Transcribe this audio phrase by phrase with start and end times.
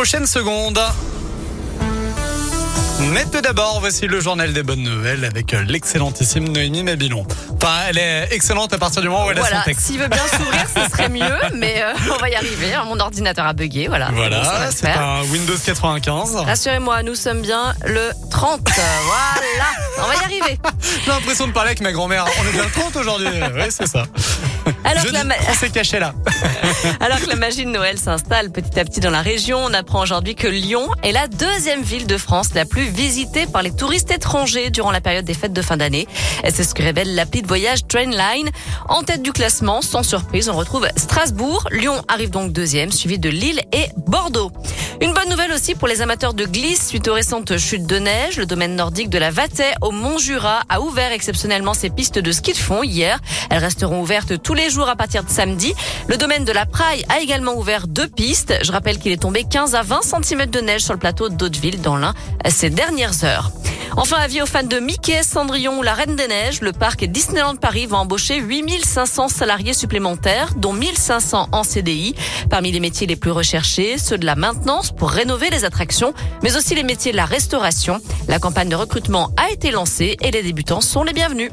[0.00, 0.78] Prochaine seconde.
[3.10, 7.26] Mais tout d'abord, voici le journal des bonnes nouvelles avec euh, l'excellentissime Noémie Mabilon.
[7.60, 9.86] Enfin, elle est excellente à partir du moment où elle a Voilà, son texte.
[9.86, 12.74] s'il veut bien s'ouvrir, ce serait mieux, mais euh, on va y arriver.
[12.74, 12.84] hein.
[12.86, 14.10] Mon ordinateur a bugué, voilà.
[14.12, 16.36] Voilà, c'est un Windows 95.
[16.46, 18.60] Rassurez-moi, nous sommes bien le 30.
[19.04, 19.66] voilà,
[19.98, 20.60] on va y arriver.
[21.04, 22.24] J'ai l'impression de parler avec ma grand-mère.
[22.40, 23.26] On est bien le 30 aujourd'hui.
[23.56, 24.04] Oui, c'est ça.
[24.84, 26.14] Alors que, la ma- s'est caché là.
[27.00, 30.00] alors que la magie de Noël s'installe petit à petit dans la région, on apprend
[30.02, 34.10] aujourd'hui que Lyon est la deuxième ville de France la plus visitée par les touristes
[34.10, 36.06] étrangers durant la période des fêtes de fin d'année.
[36.44, 38.48] Et C'est ce que révèle l'appli de voyage Trainline.
[38.88, 41.66] En tête du classement, sans surprise, on retrouve Strasbourg.
[41.70, 44.50] Lyon arrive donc deuxième, suivi de Lille et Bordeaux.
[45.00, 48.36] Une bonne nouvelle aussi pour les amateurs de glisse suite aux récentes chutes de neige.
[48.36, 52.52] Le domaine nordique de la Vatay au Mont-Jura a ouvert exceptionnellement ses pistes de ski
[52.52, 53.20] de fond hier.
[53.48, 55.72] Elles resteront ouvertes tous les jours à partir de samedi.
[56.08, 58.54] Le domaine de la Praille a également ouvert deux pistes.
[58.62, 61.80] Je rappelle qu'il est tombé 15 à 20 cm de neige sur le plateau d'Hauteville
[61.80, 62.14] dans l'Ain
[62.48, 63.52] ces dernières heures.
[63.96, 67.56] Enfin, avis aux fans de Mickey, Cendrillon ou la Reine des Neiges, le parc Disneyland
[67.56, 72.14] Paris va embaucher 8500 salariés supplémentaires, dont 1500 en CDI.
[72.50, 76.56] Parmi les métiers les plus recherchés, ceux de la maintenance pour rénover les attractions, mais
[76.56, 78.00] aussi les métiers de la restauration.
[78.28, 81.50] La campagne de recrutement a été lancée et les débutants sont les bienvenus.